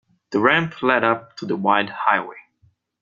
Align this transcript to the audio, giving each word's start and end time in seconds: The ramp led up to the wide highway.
The 0.31 0.39
ramp 0.39 0.81
led 0.81 1.03
up 1.03 1.37
to 1.37 1.45
the 1.45 1.55
wide 1.55 1.91
highway. 1.91 2.37